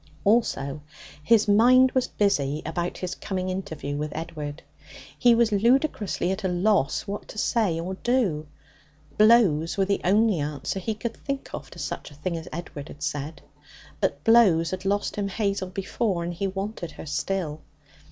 [0.23, 0.81] Also,
[1.23, 4.63] his mind was busy about his coming interview with Edward.
[5.19, 8.47] He was ludicrously at a loss what to say or do.
[9.19, 12.87] Blows were the only answer he could think of to such a thing as Edward
[12.87, 13.43] had said.
[13.99, 17.61] But blows had lost him Hazel before, and he wanted her still.